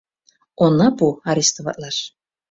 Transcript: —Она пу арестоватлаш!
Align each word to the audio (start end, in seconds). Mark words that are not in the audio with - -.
—Она 0.65 0.87
пу 0.97 1.07
арестоватлаш! 1.31 1.97